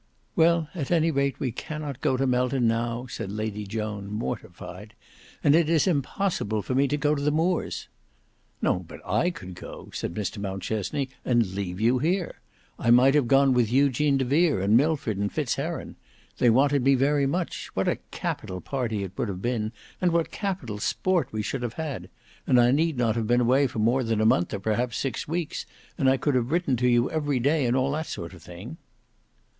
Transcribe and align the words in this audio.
"Well, 0.35 0.67
at 0.73 0.89
any 0.89 1.11
rate 1.11 1.39
we 1.39 1.51
cannot 1.51 2.01
go 2.01 2.17
to 2.17 2.25
Melton 2.25 2.67
now," 2.67 3.05
said 3.05 3.31
Lady 3.31 3.67
Joan 3.67 4.07
mortified; 4.11 4.95
"and 5.43 5.53
it 5.53 5.69
is 5.69 5.85
impossible 5.85 6.63
for 6.63 6.73
me 6.73 6.87
to 6.87 6.97
go 6.97 7.13
to 7.13 7.21
the 7.21 7.29
Moors." 7.29 7.87
"No, 8.63 8.79
but 8.79 8.99
I 9.05 9.29
could 9.29 9.53
go," 9.53 9.91
said 9.93 10.15
Mr 10.15 10.39
Mountchesney, 10.39 11.09
"and 11.23 11.53
leave 11.53 11.79
you 11.79 11.99
here. 11.99 12.41
I 12.79 12.89
might 12.89 13.13
have 13.13 13.27
gone 13.27 13.53
with 13.53 13.71
Eugene 13.71 14.17
de 14.17 14.25
Vere 14.25 14.59
and 14.59 14.75
Milford 14.75 15.17
and 15.19 15.31
Fitz 15.31 15.53
heron. 15.53 15.97
They 16.39 16.49
wanted 16.49 16.83
me 16.83 16.95
very 16.95 17.27
much. 17.27 17.67
What 17.75 17.87
a 17.87 17.97
capital 18.09 18.59
party 18.59 19.03
it 19.03 19.11
would 19.17 19.27
have 19.27 19.43
been, 19.43 19.71
and 20.01 20.11
what 20.11 20.31
capital 20.31 20.79
sport 20.79 21.27
we 21.31 21.43
should 21.43 21.61
have 21.61 21.73
had! 21.73 22.09
And 22.47 22.59
I 22.59 22.71
need 22.71 22.97
not 22.97 23.15
have 23.15 23.27
been 23.27 23.41
away 23.41 23.67
for 23.67 23.77
more 23.77 24.03
than 24.03 24.19
a 24.19 24.25
month 24.25 24.51
or 24.51 24.59
perhaps 24.59 24.97
six 24.97 25.27
weeks, 25.27 25.67
and 25.95 26.09
I 26.09 26.17
could 26.17 26.33
have 26.33 26.49
written 26.49 26.75
to 26.77 26.87
you 26.87 27.11
every 27.11 27.39
day 27.39 27.67
and 27.67 27.77
all 27.77 27.91
that 27.91 28.07
sort 28.07 28.33
of 28.33 28.41
thing." 28.41 28.77